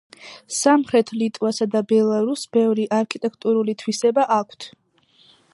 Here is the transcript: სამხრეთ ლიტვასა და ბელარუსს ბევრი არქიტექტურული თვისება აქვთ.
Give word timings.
სამხრეთ 0.59 1.11
ლიტვასა 1.23 1.67
და 1.75 1.83
ბელარუსს 1.93 2.51
ბევრი 2.59 2.89
არქიტექტურული 3.03 3.79
თვისება 3.85 4.29
აქვთ. 4.41 4.71